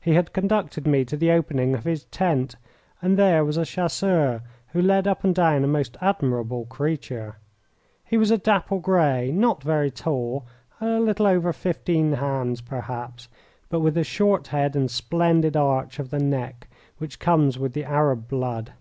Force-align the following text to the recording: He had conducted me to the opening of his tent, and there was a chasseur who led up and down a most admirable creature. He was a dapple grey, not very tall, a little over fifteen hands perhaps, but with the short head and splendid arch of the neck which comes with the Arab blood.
He 0.00 0.14
had 0.14 0.32
conducted 0.32 0.86
me 0.86 1.04
to 1.06 1.16
the 1.16 1.32
opening 1.32 1.74
of 1.74 1.82
his 1.82 2.04
tent, 2.04 2.54
and 3.02 3.16
there 3.18 3.44
was 3.44 3.56
a 3.56 3.64
chasseur 3.66 4.40
who 4.68 4.80
led 4.80 5.08
up 5.08 5.24
and 5.24 5.34
down 5.34 5.64
a 5.64 5.66
most 5.66 5.96
admirable 6.00 6.66
creature. 6.66 7.38
He 8.04 8.16
was 8.16 8.30
a 8.30 8.38
dapple 8.38 8.78
grey, 8.78 9.32
not 9.32 9.60
very 9.64 9.90
tall, 9.90 10.46
a 10.80 11.00
little 11.00 11.26
over 11.26 11.52
fifteen 11.52 12.12
hands 12.12 12.60
perhaps, 12.60 13.28
but 13.68 13.80
with 13.80 13.94
the 13.94 14.04
short 14.04 14.46
head 14.46 14.76
and 14.76 14.88
splendid 14.88 15.56
arch 15.56 15.98
of 15.98 16.10
the 16.10 16.20
neck 16.20 16.68
which 16.98 17.18
comes 17.18 17.58
with 17.58 17.72
the 17.72 17.82
Arab 17.84 18.28
blood. 18.28 18.74